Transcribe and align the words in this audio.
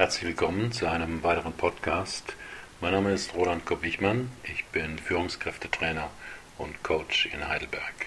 Herzlich 0.00 0.28
willkommen 0.28 0.72
zu 0.72 0.86
einem 0.86 1.22
weiteren 1.22 1.52
Podcast. 1.52 2.34
Mein 2.80 2.92
Name 2.92 3.12
ist 3.12 3.34
Roland 3.34 3.66
Kopp-Wichmann. 3.66 4.32
Ich 4.44 4.64
bin 4.64 4.98
Führungskräftetrainer 4.98 6.08
und 6.56 6.82
Coach 6.82 7.26
in 7.26 7.46
Heidelberg. 7.46 8.06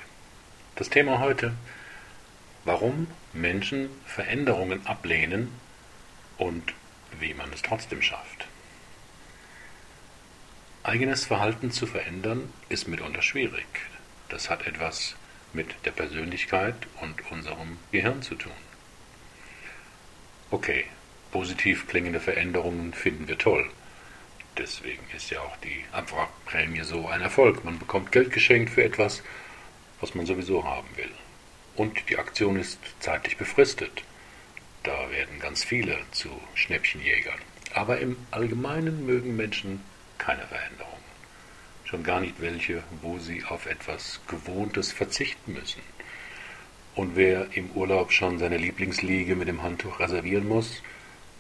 Das 0.74 0.90
Thema 0.90 1.20
heute, 1.20 1.54
warum 2.66 3.06
Menschen 3.32 3.90
Veränderungen 4.08 4.88
ablehnen 4.88 5.50
und 6.40 6.74
wie 7.20 7.36
man 7.36 7.54
es 7.54 7.62
trotzdem 7.62 8.02
schafft. 8.02 8.48
Eigenes 10.82 11.26
Verhalten 11.26 11.70
zu 11.70 11.86
verändern 11.86 12.52
ist 12.70 12.88
mitunter 12.88 13.22
schwierig. 13.22 13.68
Das 14.30 14.50
hat 14.50 14.66
etwas 14.66 15.16
mit 15.54 15.68
der 15.86 15.92
Persönlichkeit 15.92 16.88
und 17.02 17.32
unserem 17.32 17.78
Gehirn 17.92 18.24
zu 18.24 18.34
tun. 18.34 18.52
Okay, 20.50 20.86
positiv 21.34 21.88
klingende 21.88 22.20
Veränderungen 22.20 22.94
finden 22.94 23.28
wir 23.28 23.40
toll. 23.40 23.68
Deswegen 24.56 25.04
ist 25.18 25.32
ja 25.32 25.40
auch 25.40 25.58
die 25.58 25.84
Abwrackprämie 25.92 26.84
so 26.84 27.08
ein 27.08 27.22
Erfolg. 27.22 27.66
Man 27.66 27.80
bekommt 27.80 28.12
Geld 28.12 28.32
geschenkt 28.32 28.70
für 28.70 28.84
etwas, 28.84 29.24
was 30.00 30.14
man 30.14 30.28
sowieso 30.28 30.64
haben 30.64 30.88
will. 30.96 31.10
Und 31.76 32.08
die 32.08 32.20
Aktion 32.20 32.60
ist 32.60 32.78
zeitlich 33.00 33.36
befristet. 33.36 34.04
Da 34.84 35.10
werden 35.10 35.40
ganz 35.40 35.64
viele 35.64 35.98
zu 36.12 36.30
Schnäppchenjägern. 36.54 37.40
Aber 37.74 37.98
im 37.98 38.16
Allgemeinen 38.30 39.08
mögen 39.08 39.36
Menschen 39.36 39.82
keine 40.20 40.46
Veränderung. 40.46 41.00
Schon 41.86 42.04
gar 42.04 42.22
nicht 42.22 42.42
welche, 42.42 42.84
wo 43.02 43.18
sie 43.18 43.44
auf 43.44 43.66
etwas 43.66 44.22
Gewohntes 44.28 44.92
verzichten 44.92 45.54
müssen. 45.54 45.82
Und 46.94 47.16
wer 47.16 47.48
im 47.58 47.72
Urlaub 47.72 48.12
schon 48.12 48.38
seine 48.38 48.58
Lieblingsliege 48.58 49.36
mit 49.36 49.48
dem 49.48 49.64
Handtuch 49.64 50.00
reservieren 50.00 50.48
muss, 50.48 50.84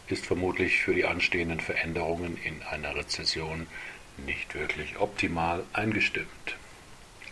ist 0.08 0.26
vermutlich 0.26 0.82
für 0.82 0.94
die 0.94 1.06
anstehenden 1.06 1.60
Veränderungen 1.60 2.38
in 2.44 2.62
einer 2.64 2.96
Rezession 2.96 3.68
nicht 4.18 4.54
wirklich 4.54 5.00
optimal 5.00 5.64
eingestimmt. 5.74 6.58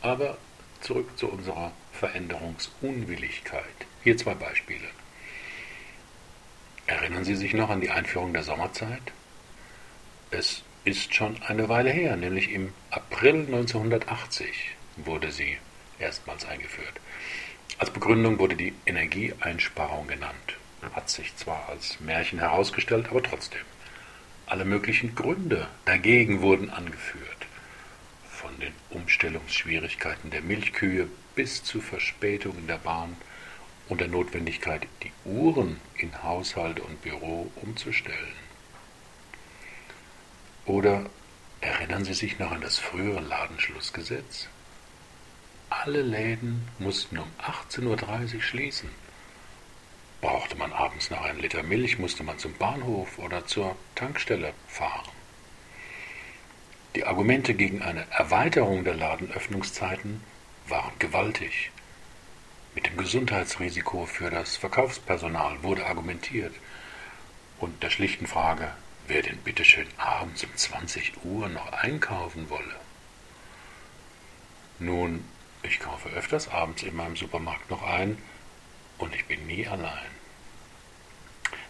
Aber 0.02 0.38
zurück 0.80 1.18
zu 1.18 1.28
unserer 1.30 1.72
Veränderungsunwilligkeit. 1.94 3.64
Hier 4.04 4.18
zwei 4.18 4.34
Beispiele. 4.34 4.88
Erinnern 6.88 7.24
Sie 7.24 7.36
sich 7.36 7.54
noch 7.54 7.70
an 7.70 7.82
die 7.82 7.92
Einführung 7.92 8.34
der 8.34 8.44
Sommerzeit? 8.44 9.14
Es 10.32 10.64
ist 10.84 11.14
schon 11.14 11.42
eine 11.44 11.70
Weile 11.70 11.92
her, 11.92 12.16
nämlich 12.16 12.52
im 12.52 12.74
April 12.90 13.46
1980 13.46 14.76
wurde 14.98 15.32
sie 15.32 15.58
erstmals 16.00 16.46
eingeführt. 16.46 17.00
Als 17.78 17.92
Begründung 17.92 18.40
wurde 18.40 18.56
die 18.56 18.74
Energieeinsparung 18.86 20.08
genannt 20.08 20.58
hat 20.94 21.10
sich 21.10 21.36
zwar 21.36 21.70
als 21.70 22.00
Märchen 22.00 22.40
herausgestellt, 22.40 23.08
aber 23.10 23.24
trotzdem. 23.24 23.62
Alle 24.46 24.66
möglichen 24.66 25.16
Gründe 25.16 25.68
dagegen 25.86 26.42
wurden 26.42 26.70
angeführt. 26.70 27.48
Von 28.30 28.60
den 28.60 28.74
Umstellungsschwierigkeiten 28.90 30.32
der 30.32 30.42
Milchkühe 30.42 31.08
bis 31.36 31.64
zu 31.64 31.80
Verspätungen 31.80 32.68
der 32.68 32.78
Bahn 32.78 33.16
und 33.88 34.02
der 34.02 34.08
Notwendigkeit, 34.08 34.88
die 35.04 35.12
Uhren 35.26 35.80
in 35.96 36.24
Haushalt 36.24 36.80
und 36.80 37.02
Büro 37.02 37.52
umzustellen. 37.58 38.36
Oder 40.66 41.10
erinnern 41.60 42.06
Sie 42.06 42.14
sich 42.14 42.40
noch 42.40 42.52
an 42.52 42.62
das 42.62 42.80
frühere 42.80 43.22
Ladenschlussgesetz? 43.22 44.48
Alle 45.70 46.02
Läden 46.02 46.68
mussten 46.80 47.18
um 47.18 47.28
18.30 47.40 48.36
Uhr 48.36 48.42
schließen. 48.42 48.90
Brauchte 50.22 50.56
man 50.56 50.72
abends 50.72 51.10
noch 51.10 51.22
einen 51.24 51.40
Liter 51.40 51.64
Milch, 51.64 51.98
musste 51.98 52.24
man 52.24 52.38
zum 52.38 52.54
Bahnhof 52.54 53.18
oder 53.18 53.46
zur 53.48 53.76
Tankstelle 53.96 54.54
fahren. 54.68 55.10
Die 56.96 57.06
Argumente 57.06 57.56
gegen 57.56 57.82
eine 57.82 58.06
Erweiterung 58.12 58.84
der 58.84 58.94
Ladenöffnungszeiten 58.94 60.24
waren 60.68 60.94
gewaltig. 61.00 61.72
Mit 62.76 62.86
dem 62.86 62.98
Gesundheitsrisiko 62.98 64.06
für 64.06 64.30
das 64.30 64.58
Verkaufspersonal 64.58 65.64
wurde 65.64 65.86
argumentiert 65.86 66.54
und 67.60 67.82
der 67.82 67.90
schlichten 67.90 68.28
Frage, 68.28 68.72
wer 69.08 69.24
denn 69.24 69.38
bitteschön 69.38 69.88
abends 69.98 70.44
um 70.44 70.56
20 70.56 71.26
Uhr 71.26 71.50
noch 71.50 71.72
einkaufen 71.74 72.50
wolle. 72.50 72.76
Nun, 74.80 75.26
ich 75.64 75.80
kaufe 75.80 76.10
öfters 76.10 76.48
abends 76.48 76.84
in 76.84 76.96
meinem 76.96 77.16
Supermarkt 77.16 77.70
noch 77.70 77.84
ein, 77.84 78.18
und 79.02 79.16
ich 79.16 79.26
bin 79.26 79.46
nie 79.48 79.68
allein. 79.68 80.12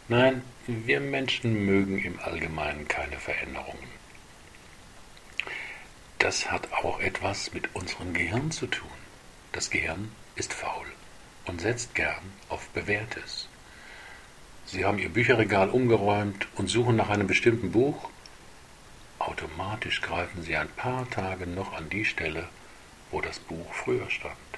Nein, 0.08 0.42
wir 0.68 1.00
Menschen 1.00 1.66
mögen 1.66 2.04
im 2.04 2.20
Allgemeinen 2.20 2.88
keine 2.88 3.18
Veränderungen. 3.18 3.90
Das 6.20 6.52
hat 6.52 6.72
auch 6.74 7.00
etwas 7.00 7.54
mit 7.54 7.74
unserem 7.74 8.14
Gehirn 8.14 8.52
zu 8.52 8.68
tun. 8.68 8.92
Das 9.54 9.70
Gehirn 9.70 10.12
ist 10.36 10.54
faul 10.54 10.86
und 11.46 11.62
setzt 11.62 11.96
gern 11.96 12.22
auf 12.50 12.68
Bewährtes. 12.70 13.48
Sie 14.66 14.86
haben 14.86 15.00
Ihr 15.00 15.10
Bücherregal 15.10 15.70
umgeräumt 15.70 16.48
und 16.56 16.68
suchen 16.68 16.96
nach 16.96 17.10
einem 17.10 17.28
bestimmten 17.28 17.72
Buch. 17.72 18.10
Automatisch 19.20 20.02
greifen 20.02 20.44
Sie 20.44 20.56
ein 20.56 20.70
paar 20.70 21.10
Tage 21.10 21.48
noch 21.48 21.74
an 21.74 21.90
die 21.90 22.06
Stelle, 22.06 22.48
wo 23.12 23.22
das 23.22 23.40
Buch 23.40 23.74
früher 23.74 24.10
stand. 24.10 24.51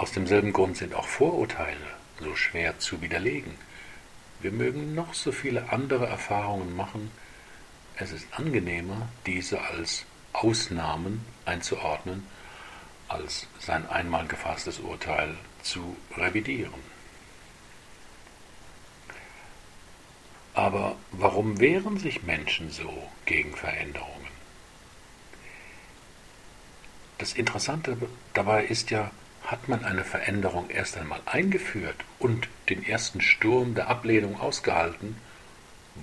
Aus 0.00 0.12
demselben 0.12 0.54
Grund 0.54 0.78
sind 0.78 0.94
auch 0.94 1.06
Vorurteile 1.06 1.76
so 2.20 2.34
schwer 2.34 2.78
zu 2.78 3.02
widerlegen. 3.02 3.54
Wir 4.40 4.50
mögen 4.50 4.94
noch 4.94 5.12
so 5.12 5.30
viele 5.30 5.70
andere 5.74 6.06
Erfahrungen 6.06 6.74
machen, 6.74 7.10
es 7.96 8.10
ist 8.10 8.26
angenehmer, 8.32 9.10
diese 9.26 9.60
als 9.60 10.06
Ausnahmen 10.32 11.22
einzuordnen, 11.44 12.26
als 13.08 13.46
sein 13.58 13.86
einmal 13.90 14.26
gefasstes 14.26 14.78
Urteil 14.78 15.36
zu 15.62 15.94
revidieren. 16.16 16.80
Aber 20.54 20.96
warum 21.12 21.60
wehren 21.60 21.98
sich 21.98 22.22
Menschen 22.22 22.70
so 22.70 22.90
gegen 23.26 23.54
Veränderungen? 23.54 24.28
Das 27.18 27.34
Interessante 27.34 27.98
dabei 28.32 28.64
ist 28.64 28.88
ja, 28.90 29.10
hat 29.50 29.68
man 29.68 29.84
eine 29.84 30.04
Veränderung 30.04 30.70
erst 30.70 30.96
einmal 30.96 31.20
eingeführt 31.26 31.96
und 32.20 32.48
den 32.68 32.84
ersten 32.84 33.20
Sturm 33.20 33.74
der 33.74 33.88
Ablehnung 33.88 34.38
ausgehalten, 34.38 35.16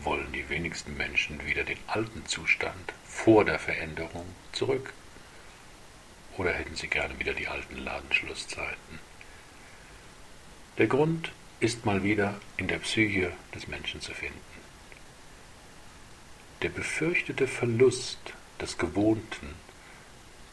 wollen 0.03 0.33
die 0.33 0.49
wenigsten 0.49 0.97
Menschen 0.97 1.45
wieder 1.45 1.63
den 1.63 1.77
alten 1.87 2.25
Zustand 2.25 2.93
vor 3.05 3.45
der 3.45 3.57
Veränderung 3.57 4.25
zurück. 4.51 4.91
Oder 6.37 6.51
hätten 6.51 6.75
sie 6.75 6.87
gerne 6.87 7.17
wieder 7.19 7.33
die 7.33 7.47
alten 7.47 7.77
Ladenschlusszeiten? 7.77 8.99
Der 10.77 10.87
Grund 10.87 11.31
ist 11.61 11.85
mal 11.85 12.03
wieder 12.03 12.39
in 12.57 12.67
der 12.67 12.79
Psyche 12.79 13.31
des 13.55 13.69
Menschen 13.69 14.01
zu 14.01 14.13
finden. 14.13 14.37
Der 16.63 16.69
befürchtete 16.69 17.47
Verlust 17.47 18.19
des 18.59 18.77
Gewohnten 18.77 19.55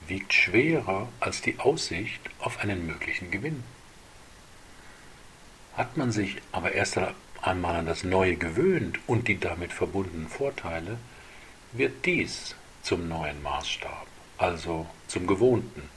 wiegt 0.08 0.32
schwerer 0.32 1.08
als 1.20 1.40
die 1.40 1.58
Aussicht 1.58 2.20
auf 2.38 2.58
einen 2.58 2.86
möglichen 2.86 3.30
Gewinn. 3.30 3.64
Hat 5.76 5.96
man 5.96 6.12
sich 6.12 6.36
aber 6.52 6.72
erst 6.72 6.98
einmal 7.42 7.76
an 7.76 7.86
das 7.86 8.04
Neue 8.04 8.36
gewöhnt 8.36 8.98
und 9.06 9.28
die 9.28 9.38
damit 9.38 9.72
verbundenen 9.72 10.28
Vorteile, 10.28 10.98
wird 11.72 12.06
dies 12.06 12.54
zum 12.82 13.08
neuen 13.08 13.42
Maßstab, 13.42 14.06
also 14.38 14.86
zum 15.08 15.26
Gewohnten, 15.26 15.88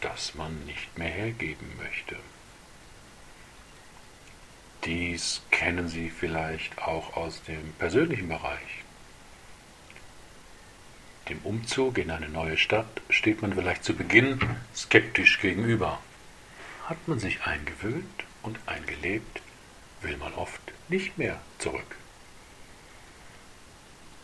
das 0.00 0.34
man 0.34 0.64
nicht 0.64 0.96
mehr 0.96 1.10
hergeben 1.10 1.72
möchte. 1.76 2.16
Dies 4.84 5.42
kennen 5.50 5.88
Sie 5.88 6.08
vielleicht 6.08 6.78
auch 6.78 7.16
aus 7.16 7.42
dem 7.42 7.72
persönlichen 7.78 8.28
Bereich. 8.28 8.84
Dem 11.28 11.40
Umzug 11.44 11.98
in 11.98 12.10
eine 12.10 12.28
neue 12.28 12.56
Stadt 12.56 13.02
steht 13.10 13.42
man 13.42 13.52
vielleicht 13.52 13.84
zu 13.84 13.94
Beginn 13.94 14.40
skeptisch 14.74 15.40
gegenüber. 15.40 15.98
Hat 16.86 17.06
man 17.06 17.18
sich 17.18 17.42
eingewöhnt 17.42 18.24
und 18.42 18.58
eingelebt, 18.64 19.42
will 20.00 20.16
man 20.16 20.32
oft 20.34 20.60
nicht 20.88 21.18
mehr 21.18 21.38
zurück. 21.58 21.96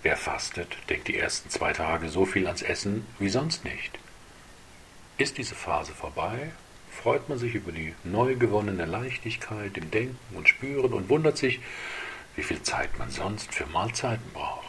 Wer 0.03 0.17
fastet, 0.17 0.77
denkt 0.89 1.09
die 1.09 1.19
ersten 1.19 1.51
zwei 1.51 1.75
Tage 1.75 2.09
so 2.09 2.25
viel 2.25 2.47
ans 2.47 2.63
Essen 2.63 3.07
wie 3.19 3.29
sonst 3.29 3.65
nicht. 3.65 3.99
Ist 5.19 5.37
diese 5.37 5.55
Phase 5.55 5.93
vorbei, 5.93 6.53
freut 6.91 7.29
man 7.29 7.39
sich 7.39 7.55
über 7.55 7.73
die 7.73 7.95
neu 8.03 8.35
gewonnene 8.37 8.87
Leichtigkeit 8.87 9.77
im 9.77 9.91
Denken 9.91 10.37
und 10.37 10.49
Spüren 10.49 10.95
und 10.95 11.11
wundert 11.11 11.37
sich, 11.37 11.61
wie 12.35 12.43
viel 12.43 12.63
Zeit 12.63 12.99
man 12.99 13.11
sonst 13.11 13.55
für 13.55 13.67
Mahlzeiten 13.67 14.31
braucht. 14.33 14.64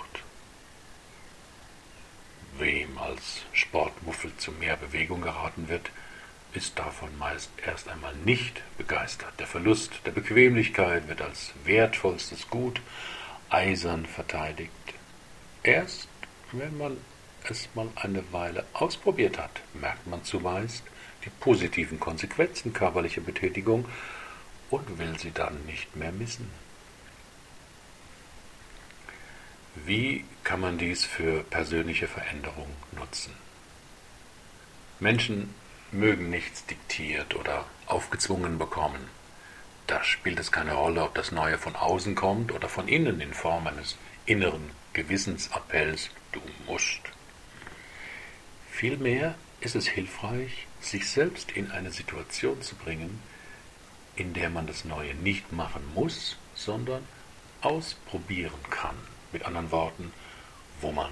Wem 2.58 2.98
als 2.98 3.42
Sportmuffel 3.52 4.32
zu 4.38 4.52
mehr 4.54 4.78
Bewegung 4.78 5.22
geraten 5.22 5.68
wird, 5.68 5.92
ist 6.54 6.80
davon 6.80 7.18
meist 7.18 7.50
erst 7.66 7.90
einmal 7.90 8.16
nicht 8.24 8.62
begeistert. 8.78 9.34
Der 9.40 9.48
Verlust 9.48 9.92
der 10.06 10.12
Bequemlichkeit 10.12 11.10
wird 11.10 11.22
als 11.22 11.52
wertvollstes 11.66 12.50
Gut 12.50 12.80
eisern 13.50 14.06
verteidigt. 14.06 14.72
Erst 15.64 16.08
wenn 16.54 16.78
man 16.78 16.98
es 17.50 17.68
mal 17.76 17.90
eine 17.96 18.24
Weile 18.32 18.64
ausprobiert 18.74 19.38
hat, 19.38 19.62
merkt 19.74 20.08
man 20.08 20.24
zumeist 20.24 20.84
die 21.26 21.30
positiven 21.30 22.00
Konsequenzen 22.00 22.72
körperlicher 22.72 23.22
Betätigung 23.22 23.86
und 24.70 24.98
will 24.98 25.20
sie 25.20 25.32
dann 25.32 25.66
nicht 25.66 25.96
mehr 25.96 26.12
missen. 26.12 26.50
Wie 29.84 30.24
kann 30.46 30.62
man 30.62 30.78
dies 30.78 31.04
für 31.04 31.44
persönliche 31.44 32.08
Veränderung 32.08 32.70
nutzen? 32.94 33.34
Menschen 35.02 35.54
mögen 35.92 36.30
nichts 36.30 36.66
diktiert 36.66 37.36
oder 37.36 37.66
aufgezwungen 37.86 38.58
bekommen. 38.58 39.10
Da 39.88 40.04
spielt 40.04 40.40
es 40.40 40.52
keine 40.52 40.74
Rolle, 40.74 41.04
ob 41.04 41.14
das 41.14 41.34
Neue 41.34 41.58
von 41.58 41.76
außen 41.76 42.16
kommt 42.16 42.54
oder 42.54 42.70
von 42.70 42.88
innen 42.88 43.20
in 43.20 43.34
Form 43.34 43.68
eines 43.68 43.98
inneren 44.26 44.72
Gewissensappells, 44.94 46.10
du 46.32 46.42
musst. 46.66 47.02
Vielmehr 48.72 49.36
ist 49.60 49.76
es 49.76 49.88
hilfreich, 49.88 50.68
sich 50.80 51.10
selbst 51.10 51.52
in 51.52 51.72
eine 51.72 51.92
Situation 51.92 52.62
zu 52.62 52.76
bringen, 52.76 53.22
in 54.16 54.34
der 54.34 54.50
man 54.50 54.68
das 54.68 54.86
Neue 54.86 55.14
nicht 55.16 55.52
machen 55.52 55.84
muss, 55.94 56.38
sondern 56.56 57.04
ausprobieren 57.62 58.64
kann. 58.70 58.96
Mit 59.36 59.46
anderen 59.46 59.70
Worten, 59.72 60.14
wo 60.80 60.94
man 60.94 61.12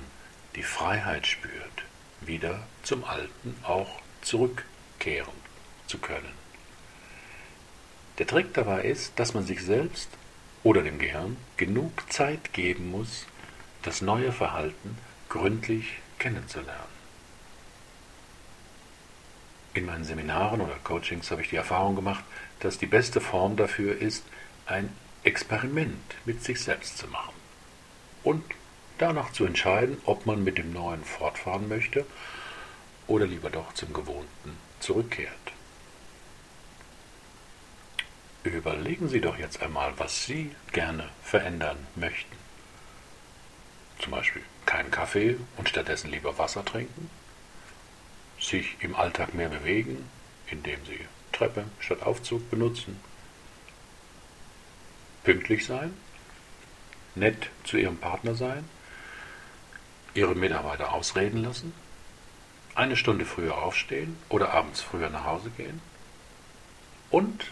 die 0.56 0.64
Freiheit 0.64 1.28
spürt, 1.28 1.84
wieder 2.22 2.66
zum 2.82 3.04
Alten 3.04 3.54
auch 3.64 4.00
zurückkehren 4.22 5.34
zu 5.88 5.98
können. 5.98 6.32
Der 8.18 8.26
Trick 8.26 8.54
dabei 8.54 8.84
ist, 8.84 9.20
dass 9.20 9.34
man 9.34 9.46
sich 9.46 9.62
selbst 9.62 10.08
oder 10.64 10.84
dem 10.84 11.00
Gehirn 11.00 11.36
genug 11.58 12.10
Zeit 12.14 12.54
geben 12.54 12.92
muss, 12.92 13.26
das 13.82 14.02
neue 14.02 14.32
Verhalten 14.32 14.98
gründlich 15.28 15.98
kennenzulernen. 16.18 16.94
In 19.74 19.86
meinen 19.86 20.06
Seminaren 20.06 20.62
oder 20.62 20.78
Coachings 20.86 21.30
habe 21.30 21.42
ich 21.42 21.50
die 21.50 21.58
Erfahrung 21.58 21.98
gemacht, 21.98 22.24
dass 22.62 22.78
die 22.78 22.86
beste 22.86 23.20
Form 23.20 23.58
dafür 23.58 23.98
ist, 23.98 24.24
ein 24.66 24.96
Experiment 25.26 26.16
mit 26.24 26.42
sich 26.42 26.62
selbst 26.62 26.98
zu 26.98 27.08
machen 27.08 27.43
und 28.24 28.44
danach 28.98 29.32
zu 29.32 29.46
entscheiden, 29.46 29.98
ob 30.06 30.26
man 30.26 30.44
mit 30.44 30.58
dem 30.58 30.72
Neuen 30.74 31.04
fortfahren 31.04 31.68
möchte 31.68 32.06
oder 33.08 33.26
lieber 33.26 33.50
doch 33.50 33.74
zum 33.74 33.94
Gewohnten 33.94 34.58
zurückkehrt. 34.80 35.32
Überlegen 38.44 39.08
Sie 39.08 39.22
doch 39.22 39.38
jetzt 39.38 39.62
einmal, 39.62 39.94
was 39.98 40.26
Sie 40.26 40.54
gerne 40.72 41.10
verändern 41.22 41.78
möchten. 41.96 42.36
Zum 44.00 44.12
Beispiel 44.12 44.44
keinen 44.66 44.92
Kaffee 44.92 45.38
und 45.58 45.70
stattdessen 45.70 46.12
lieber 46.12 46.38
Wasser 46.38 46.66
trinken, 46.66 47.10
sich 48.40 48.76
im 48.82 48.96
Alltag 48.96 49.34
mehr 49.34 49.50
bewegen, 49.50 50.10
indem 50.48 50.80
Sie 50.86 51.00
Treppe 51.32 51.66
statt 51.80 52.04
Aufzug 52.04 52.50
benutzen, 52.50 53.00
pünktlich 55.24 55.66
sein, 55.66 55.94
nett 57.16 57.50
zu 57.64 57.78
Ihrem 57.78 57.98
Partner 57.98 58.36
sein, 58.36 58.68
Ihre 60.14 60.36
Mitarbeiter 60.36 60.94
ausreden 60.94 61.44
lassen, 61.44 61.74
eine 62.76 62.96
Stunde 62.96 63.26
früher 63.26 63.58
aufstehen 63.58 64.18
oder 64.30 64.52
abends 64.52 64.82
früher 64.82 65.10
nach 65.10 65.26
Hause 65.26 65.50
gehen 65.52 65.82
und, 67.10 67.46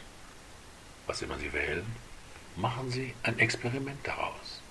was 1.07 1.21
immer 1.21 1.37
Sie 1.37 1.53
wählen, 1.53 1.85
machen 2.55 2.91
Sie 2.91 3.13
ein 3.23 3.39
Experiment 3.39 3.99
daraus. 4.03 4.61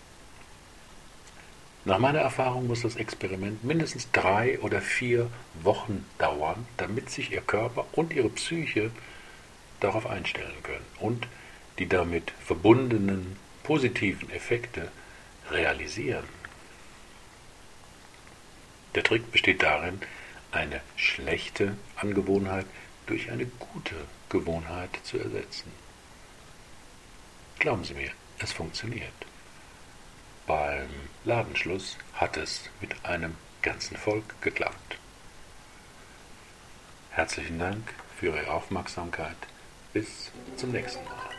Nach 1.84 1.98
meiner 1.98 2.19
Erfahrung 2.19 2.66
muss 2.66 2.82
das 2.82 2.96
Experiment 2.96 3.64
mindestens 3.64 4.10
drei 4.12 4.58
oder 4.60 4.82
vier 4.82 5.31
Wochen 5.62 6.04
dauern, 6.19 6.66
damit 6.76 7.08
sich 7.08 7.32
Ihr 7.32 7.40
Körper 7.40 7.86
und 7.93 8.12
Ihre 8.12 8.28
Psyche 8.28 8.90
darauf 9.81 10.06
einstellen 10.06 10.62
können 10.62 10.84
und 10.98 11.26
die 11.78 11.88
damit 11.88 12.32
verbundenen 12.44 13.36
positiven 13.62 14.30
Effekte 14.30 14.90
realisieren. 15.50 16.24
Der 18.94 19.04
Trick 19.04 19.30
besteht 19.30 19.62
darin, 19.62 20.00
eine 20.52 20.80
schlechte 20.96 21.76
Angewohnheit 21.96 22.66
durch 23.06 23.30
eine 23.30 23.46
gute 23.46 23.94
Gewohnheit 24.28 24.90
zu 25.04 25.18
ersetzen. 25.18 25.72
Glauben 27.58 27.84
Sie 27.84 27.94
mir, 27.94 28.10
es 28.38 28.52
funktioniert. 28.52 29.12
Beim 30.46 30.88
Ladenschluss 31.24 31.96
hat 32.14 32.36
es 32.36 32.68
mit 32.80 33.04
einem 33.04 33.36
ganzen 33.62 33.96
Volk 33.96 34.40
geklappt. 34.40 34.98
Herzlichen 37.10 37.58
Dank 37.58 37.94
für 38.18 38.26
Ihre 38.26 38.50
Aufmerksamkeit. 38.50 39.36
Bis 39.92 40.30
zum 40.56 40.72
nächsten 40.72 41.04
Mal. 41.04 41.30